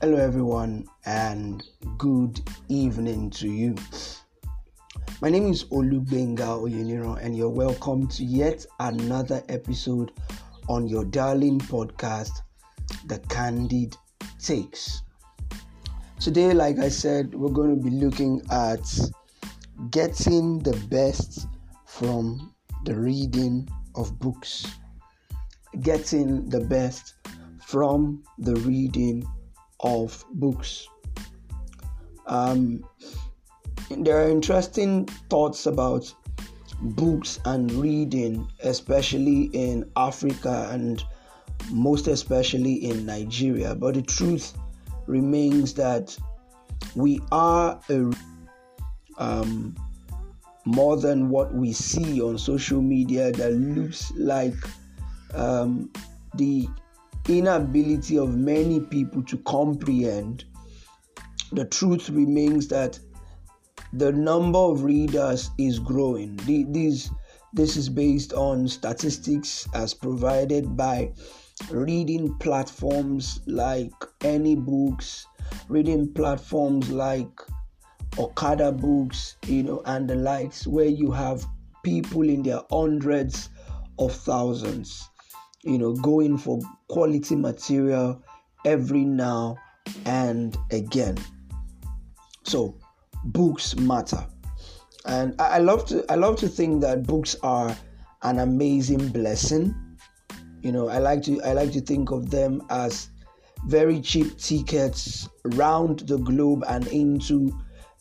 [0.00, 1.64] Hello, everyone, and
[1.96, 3.74] good evening to you.
[5.20, 10.12] My name is Olubenga Oyeniro, and you're welcome to yet another episode
[10.68, 12.42] on your darling podcast,
[13.06, 13.96] The Candid
[14.38, 15.02] Takes.
[16.20, 18.88] Today, like I said, we're going to be looking at
[19.90, 21.48] getting the best
[21.86, 24.64] from the reading of books.
[25.80, 27.14] Getting the best
[27.66, 29.26] from the reading
[29.80, 30.88] of books.
[32.26, 32.84] Um,
[33.90, 36.12] there are interesting thoughts about
[36.80, 41.02] books and reading, especially in Africa and
[41.70, 43.74] most especially in Nigeria.
[43.74, 44.56] But the truth
[45.06, 46.16] remains that
[46.94, 48.12] we are a,
[49.18, 49.74] um,
[50.64, 54.54] more than what we see on social media that looks like
[55.34, 55.90] um,
[56.34, 56.68] the
[57.28, 60.44] inability of many people to comprehend,
[61.52, 62.98] the truth remains that
[63.92, 66.36] the number of readers is growing.
[66.44, 67.10] This,
[67.52, 71.12] this is based on statistics as provided by
[71.70, 75.24] reading platforms like AnyBooks,
[75.68, 77.40] reading platforms like
[78.18, 81.46] Okada Books, you know, and the likes, where you have
[81.82, 83.48] people in their hundreds
[83.98, 85.08] of thousands
[85.62, 88.22] you know, going for quality material
[88.64, 89.56] every now
[90.04, 91.16] and again.
[92.44, 92.76] So,
[93.24, 94.24] books matter.
[95.06, 97.76] And I love to I love to think that books are
[98.22, 99.74] an amazing blessing.
[100.62, 103.10] You know, I like to I like to think of them as
[103.66, 107.50] very cheap tickets round the globe and into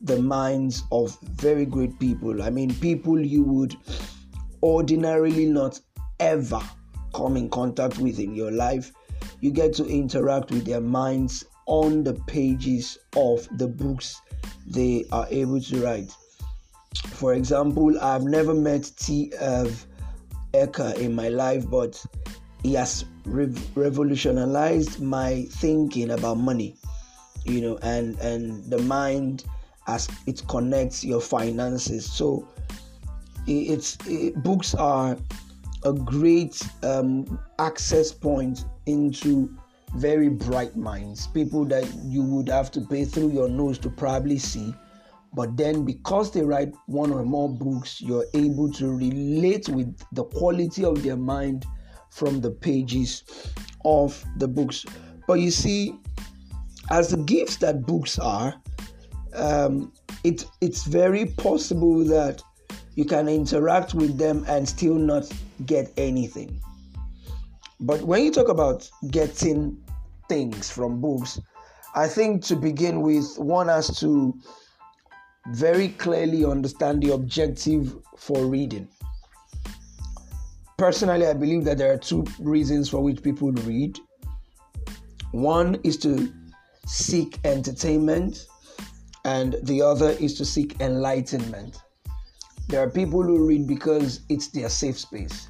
[0.00, 2.42] the minds of very great people.
[2.42, 3.76] I mean, people you would
[4.62, 5.80] ordinarily not
[6.20, 6.60] ever
[7.14, 8.92] come in contact with in your life.
[9.40, 14.20] You get to interact with their minds on the pages of the books
[14.66, 16.10] they are able to write.
[16.94, 19.32] For example, I've never met T.
[19.38, 19.86] Harv
[20.52, 22.02] Eker in my life, but
[22.62, 26.76] he has revolutionized my thinking about money,
[27.44, 29.44] you know, and and the mind
[29.86, 32.10] as it connects your finances.
[32.10, 32.48] So
[33.46, 35.16] it's it, books are
[35.84, 39.56] a great um, access point into
[39.96, 44.38] very bright minds, people that you would have to pay through your nose to probably
[44.38, 44.74] see.
[45.34, 50.24] But then, because they write one or more books, you're able to relate with the
[50.24, 51.66] quality of their mind
[52.10, 53.24] from the pages
[53.84, 54.84] of the books.
[55.26, 55.98] But you see,
[56.90, 58.54] as the gifts that books are,
[59.34, 62.40] um, it, it's very possible that
[62.96, 65.30] you can interact with them and still not
[65.66, 66.60] get anything.
[67.80, 69.76] But when you talk about getting
[70.28, 71.40] things from books,
[71.94, 74.34] I think to begin with, one has to
[75.48, 78.88] very clearly understand the objective for reading.
[80.76, 83.98] Personally, I believe that there are two reasons for which people read.
[85.30, 86.32] One is to
[86.86, 88.46] seek entertainment,
[89.24, 91.83] and the other is to seek enlightenment.
[92.68, 95.48] There are people who read because it's their safe space.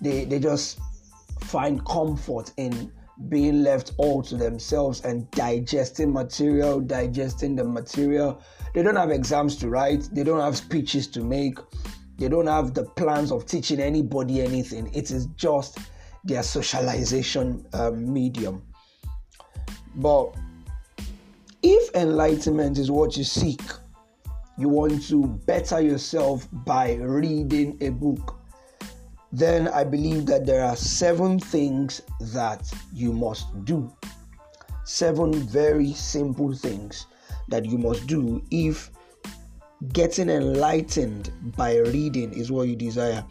[0.00, 0.78] They they just
[1.40, 2.92] find comfort in
[3.28, 8.42] being left all to themselves and digesting material, digesting the material.
[8.74, 11.58] They don't have exams to write, they don't have speeches to make,
[12.18, 14.90] they don't have the plans of teaching anybody anything.
[14.92, 15.78] It is just
[16.24, 18.62] their socialization um, medium.
[19.96, 20.34] But
[21.62, 23.62] if enlightenment is what you seek,
[24.56, 28.38] you want to better yourself by reading a book,
[29.32, 32.00] then I believe that there are seven things
[32.32, 33.92] that you must do.
[34.84, 37.06] Seven very simple things
[37.48, 38.90] that you must do if
[39.92, 43.24] getting enlightened by reading is what you desire.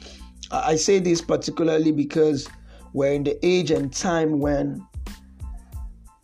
[0.51, 2.47] I say this particularly because
[2.91, 4.85] we're in the age and time when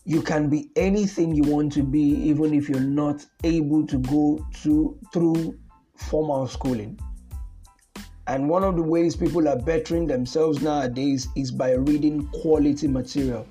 [0.09, 4.43] you can be anything you want to be even if you're not able to go
[4.63, 5.55] to through
[5.97, 6.99] formal schooling.
[8.25, 13.47] And one of the ways people are bettering themselves nowadays is by reading quality material.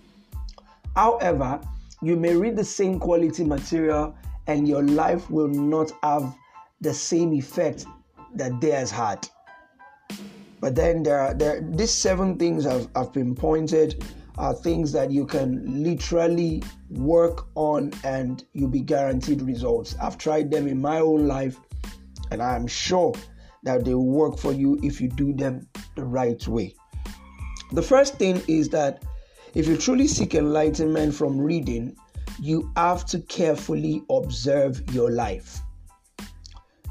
[0.97, 1.61] However
[2.03, 4.17] you may read the same quality material
[4.49, 6.35] and your life will not have
[6.81, 7.87] the same effect
[8.35, 9.29] that theirs had.
[10.59, 14.05] But then there are there these seven things have, have been pointed
[14.39, 19.97] are things that you can literally work on and you'll be guaranteed results.
[20.01, 21.59] I've tried them in my own life
[22.31, 23.13] and I'm sure
[23.65, 26.75] that they will work for you if you do them the right way.
[27.73, 29.05] The first thing is that
[29.55, 31.97] if you truly seek enlightenment from reading,
[32.41, 35.61] you have to carefully observe your life.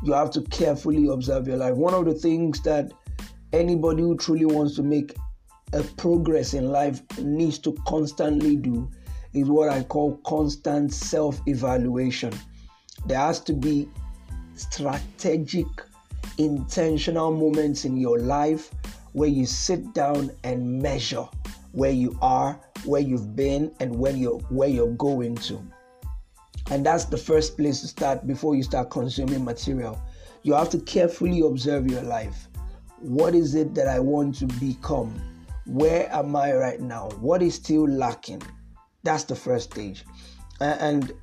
[0.04, 1.76] You have to carefully observe your life.
[1.76, 2.92] One of the things that
[3.54, 5.16] anybody who truly wants to make
[5.74, 8.90] a progress in life needs to constantly do
[9.34, 12.34] is what I call constant self evaluation.
[13.06, 13.90] There has to be
[14.56, 15.68] strategic,
[16.38, 18.72] intentional moments in your life
[19.14, 21.28] where you sit down and measure
[21.74, 25.62] where you are, where you've been, and where you're where you're going to.
[26.72, 30.02] And that's the first place to start before you start consuming material.
[30.44, 32.48] You have to carefully observe your life.
[33.00, 35.14] What is it that I want to become?
[35.68, 37.10] Where am I right now?
[37.20, 38.42] What is still lacking?
[39.04, 40.06] That's the first stage.
[40.62, 41.14] And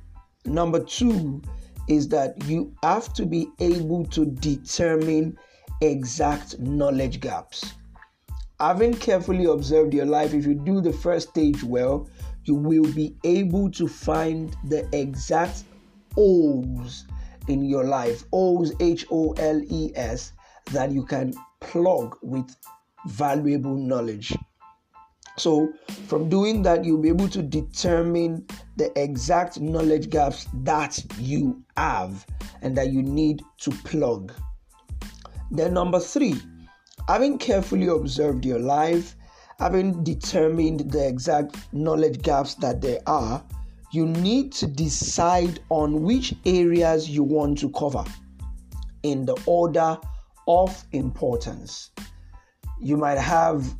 [0.45, 1.41] number two
[1.87, 5.37] is that you have to be able to determine
[5.81, 7.73] exact knowledge gaps.
[8.59, 12.07] Having carefully observed your life, if you do the first stage well,
[12.43, 15.63] you will be able to find the exact
[16.13, 17.05] holes
[17.47, 20.33] in your life, O's, H O L E S,
[20.71, 22.55] that you can plug with
[23.07, 24.35] valuable knowledge.
[25.37, 25.73] So,
[26.07, 28.47] from doing that, you'll be able to determine
[28.77, 32.25] the exact knowledge gaps that you have
[32.61, 34.31] and that you need to plug.
[35.51, 36.35] Then, number three,
[37.07, 39.15] having carefully observed your life,
[39.59, 43.43] having determined the exact knowledge gaps that there are,
[43.91, 48.03] you need to decide on which areas you want to cover
[49.03, 49.97] in the order
[50.47, 51.91] of importance.
[52.79, 53.73] You might have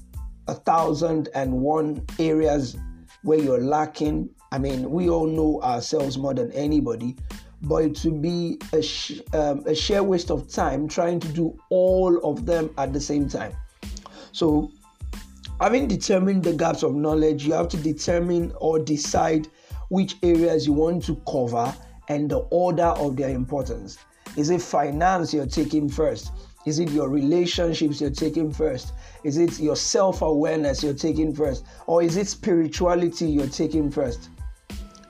[0.48, 2.78] a thousand and one areas
[3.24, 4.30] where you're lacking.
[4.52, 7.16] I mean, we all know ourselves more than anybody,
[7.64, 11.58] but it would be a, sh- um, a sheer waste of time trying to do
[11.70, 13.56] all of them at the same time.
[14.32, 14.72] So,
[15.60, 19.48] having determined the gaps of knowledge, you have to determine or decide
[19.90, 21.74] which areas you want to cover
[22.08, 23.98] and the order of their importance.
[24.36, 26.32] Is it finance you're taking first?
[26.66, 28.94] Is it your relationships you're taking first?
[29.24, 31.66] Is it your self awareness you're taking first?
[31.86, 34.30] Or is it spirituality you're taking first?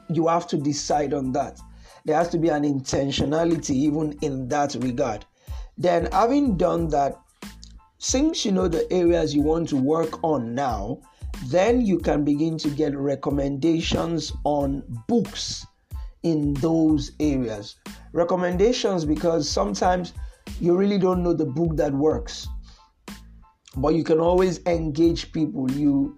[0.10, 1.60] You have to decide on that.
[2.04, 5.26] There has to be an intentionality even in that regard.
[5.78, 7.20] Then, having done that,
[7.98, 11.00] since you know the areas you want to work on now,
[11.48, 15.66] then you can begin to get recommendations on books
[16.24, 17.76] in those areas.
[18.14, 20.14] Recommendations because sometimes
[20.60, 22.48] you really don't know the book that works.
[23.78, 25.70] But you can always engage people.
[25.72, 26.18] You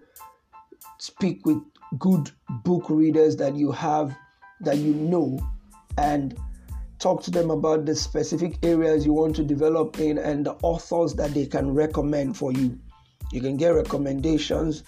[1.00, 1.58] speak with
[1.98, 2.30] good
[2.64, 4.16] book readers that you have,
[4.62, 5.40] that you know,
[5.98, 6.38] and
[7.00, 11.14] talk to them about the specific areas you want to develop in and the authors
[11.16, 12.78] that they can recommend for you.
[13.32, 14.84] You can get recommendations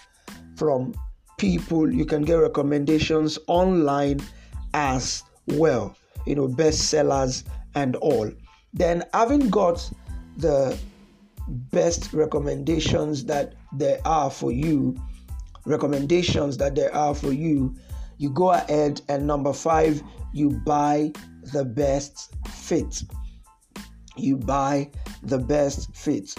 [0.55, 0.93] from
[1.37, 4.19] people, you can get recommendations online
[4.73, 5.95] as well,
[6.25, 7.43] you know, bestsellers
[7.75, 8.29] and all.
[8.73, 9.89] Then, having got
[10.37, 10.77] the
[11.47, 14.95] best recommendations that there are for you,
[15.65, 17.75] recommendations that there are for you,
[18.17, 21.11] you go ahead and number five, you buy
[21.53, 23.01] the best fit.
[24.15, 24.91] You buy
[25.23, 26.35] the best fit.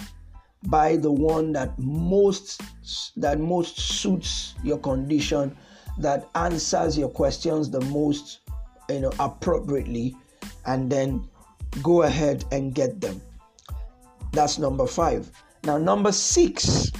[0.65, 2.61] Buy the one that most
[3.17, 5.57] that most suits your condition,
[5.97, 8.41] that answers your questions the most,
[8.89, 10.15] you know, appropriately,
[10.67, 11.27] and then
[11.81, 13.21] go ahead and get them.
[14.33, 15.31] That's number five.
[15.63, 16.91] Now, number six,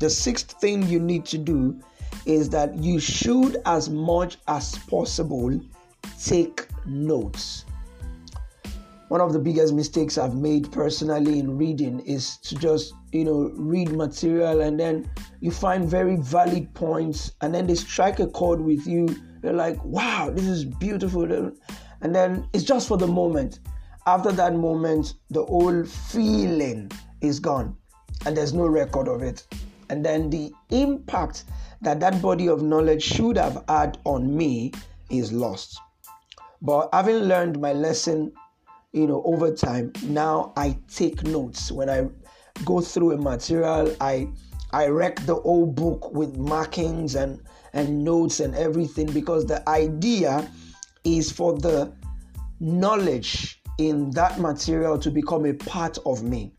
[0.00, 1.80] the sixth thing you need to do
[2.26, 5.60] is that you should, as much as possible,
[6.22, 7.64] take notes.
[9.08, 13.50] One of the biggest mistakes I've made personally in reading is to just, you know,
[13.54, 18.60] read material and then you find very valid points and then they strike a chord
[18.60, 19.08] with you.
[19.42, 21.24] You're like, wow, this is beautiful.
[22.02, 23.60] And then it's just for the moment
[24.08, 27.76] after that moment, the whole feeling is gone
[28.24, 29.46] and there's no record of it.
[29.90, 31.44] And then the impact
[31.82, 34.72] that that body of knowledge should have had on me
[35.10, 35.78] is lost.
[36.62, 38.32] But having learned my lesson,
[38.92, 41.70] you know, over time, now I take notes.
[41.70, 42.08] When I
[42.64, 44.28] go through a material, I
[44.72, 47.42] I wreck the whole book with markings and
[47.74, 50.50] and notes and everything because the idea
[51.04, 51.92] is for the
[52.58, 56.52] knowledge in that material to become a part of me.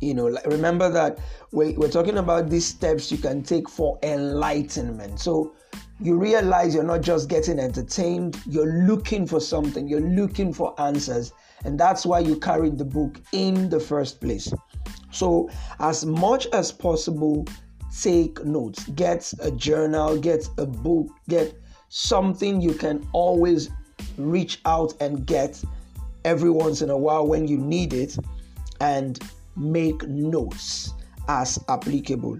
[0.00, 1.18] You know, like, remember that
[1.52, 5.20] we're, we're talking about these steps you can take for enlightenment.
[5.20, 5.54] So
[6.00, 11.32] you realize you're not just getting entertained, you're looking for something, you're looking for answers.
[11.64, 14.52] And that's why you carried the book in the first place.
[15.10, 15.50] So,
[15.80, 17.44] as much as possible,
[18.00, 18.84] take notes.
[18.90, 21.54] Get a journal, get a book, get
[21.88, 23.70] something you can always
[24.16, 25.62] reach out and get
[26.28, 28.14] every once in a while when you need it
[28.80, 29.18] and
[29.56, 30.92] make notes
[31.26, 32.38] as applicable.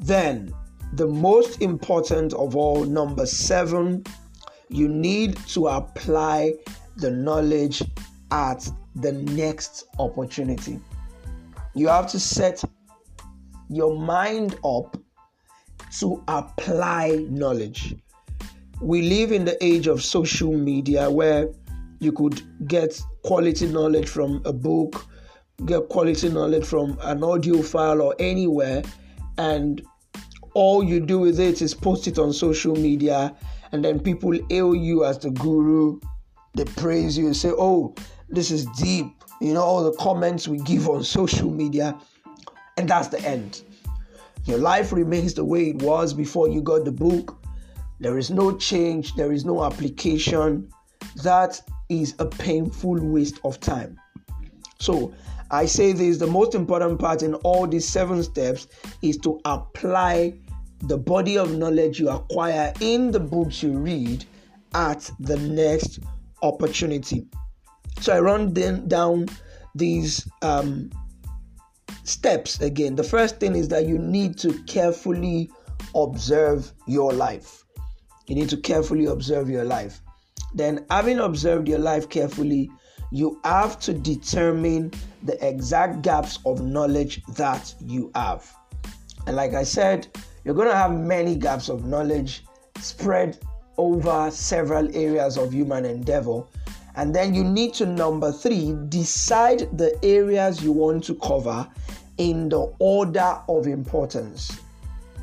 [0.00, 0.52] Then,
[0.94, 4.02] the most important of all, number seven,
[4.68, 6.54] you need to apply
[6.96, 7.84] the knowledge
[8.32, 10.80] at the next opportunity.
[11.76, 12.64] You have to set
[13.68, 14.96] your mind up
[16.00, 17.94] to apply knowledge.
[18.80, 21.48] We live in the age of social media where
[22.00, 25.06] you could get quality knowledge from a book,
[25.66, 28.82] get quality knowledge from an audio file or anywhere,
[29.38, 29.82] and
[30.54, 33.36] all you do with it is post it on social media,
[33.72, 36.00] and then people hail you as the guru.
[36.54, 37.94] They praise you and say, Oh,
[38.28, 39.06] this is deep.
[39.40, 41.98] You know, all the comments we give on social media,
[42.76, 43.62] and that's the end.
[44.46, 47.36] Your life remains the way it was before you got the book.
[48.00, 50.68] There is no change, there is no application.
[51.22, 51.60] That
[51.90, 53.98] is a painful waste of time.
[54.78, 55.12] So,
[55.50, 58.68] I say this the most important part in all these seven steps
[59.02, 60.34] is to apply
[60.82, 64.24] the body of knowledge you acquire in the books you read
[64.74, 65.98] at the next
[66.42, 67.26] opportunity.
[68.00, 69.26] So I run down
[69.74, 70.90] these um,
[72.04, 72.96] steps again.
[72.96, 75.50] The first thing is that you need to carefully
[75.94, 77.64] observe your life.
[78.26, 80.00] You need to carefully observe your life.
[80.54, 82.70] Then, having observed your life carefully,
[83.10, 84.92] you have to determine
[85.22, 88.52] the exact gaps of knowledge that you have.
[89.26, 90.08] And like I said,
[90.44, 92.44] you're going to have many gaps of knowledge
[92.78, 93.38] spread
[93.76, 96.44] over several areas of human endeavor.
[96.96, 101.68] And then you need to, number three, decide the areas you want to cover
[102.18, 104.58] in the order of importance.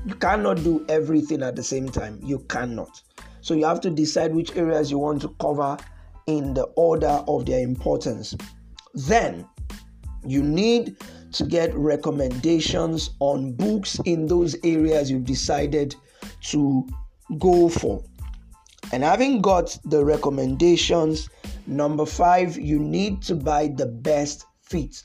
[0.05, 2.19] You cannot do everything at the same time.
[2.23, 3.01] You cannot.
[3.47, 5.77] So you have to decide which areas you want to cover
[6.25, 8.35] in the order of their importance.
[8.93, 9.47] Then
[10.25, 10.97] you need
[11.31, 15.95] to get recommendations on books in those areas you've decided
[16.49, 16.85] to
[17.39, 18.03] go for.
[18.91, 21.29] And having got the recommendations,
[21.67, 25.01] number five, you need to buy the best fit.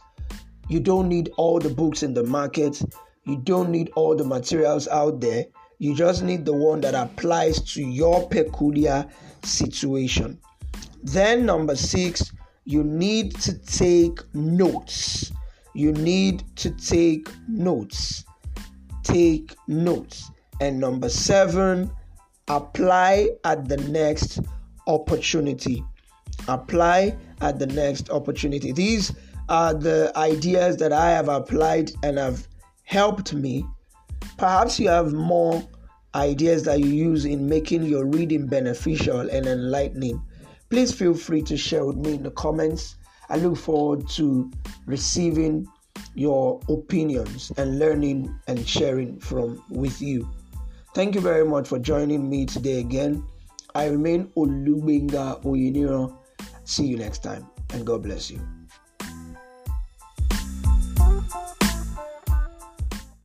[0.68, 2.82] You don't need all the books in the market,
[3.24, 5.44] you don't need all the materials out there.
[5.82, 9.04] You just need the one that applies to your peculiar
[9.42, 10.38] situation.
[11.02, 12.32] Then, number six,
[12.64, 15.32] you need to take notes.
[15.74, 18.24] You need to take notes.
[19.02, 20.30] Take notes.
[20.60, 21.90] And number seven,
[22.46, 24.38] apply at the next
[24.86, 25.82] opportunity.
[26.46, 28.70] Apply at the next opportunity.
[28.70, 29.16] These
[29.48, 32.46] are the ideas that I have applied and have
[32.84, 33.64] helped me.
[34.42, 35.62] Perhaps you have more
[36.16, 40.20] ideas that you use in making your reading beneficial and enlightening
[40.72, 42.96] please feel free to share with me in the comments.
[43.28, 44.50] I look forward to
[44.86, 45.68] receiving
[46.14, 50.26] your opinions and learning and sharing from with you.
[50.94, 53.22] Thank you very much for joining me today again.
[53.74, 56.16] I remain Olubenga Oyiniro.
[56.64, 58.40] See you next time and God bless you.